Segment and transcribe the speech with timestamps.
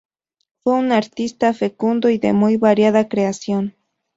[0.63, 3.75] Fue un artista fecundo y de muy variada creación.